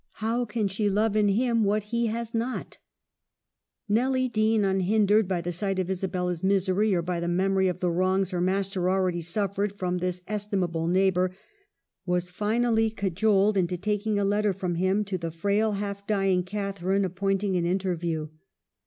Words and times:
How 0.13 0.45
can 0.45 0.67
she 0.67 0.89
love 0.89 1.15
in 1.15 1.27
him 1.27 1.63
what 1.63 1.83
he 1.93 2.07
has 2.07 2.33
not?'" 2.33 2.79
Nelly 3.87 4.27
Dean, 4.27 4.65
unhindered 4.65 5.27
by 5.27 5.41
the 5.41 5.51
sight 5.51 5.77
of 5.77 5.91
Isa 5.91 6.07
bella's 6.07 6.43
misery, 6.43 6.95
or 6.95 7.03
by 7.03 7.19
the 7.19 7.27
memory 7.27 7.67
of 7.67 7.81
the 7.81 7.91
wrongs 7.91 8.31
her 8.31 8.41
master 8.41 8.89
already 8.89 9.21
suffered 9.21 9.73
from 9.77 9.99
this 9.99 10.23
estimable 10.27 10.87
neighbor, 10.87 11.29
was 12.03 12.31
finally 12.31 12.89
cajoled 12.89 13.57
into 13.57 13.77
taking 13.77 14.17
a 14.17 14.25
letter 14.25 14.53
from 14.53 14.73
him 14.73 15.05
to 15.05 15.19
the 15.19 15.29
frail, 15.29 15.73
half 15.73 16.07
dying 16.07 16.41
Catharine, 16.41 17.05
ap 17.05 17.13
pointing 17.13 17.55
an 17.55 17.67
interview. 17.67 18.29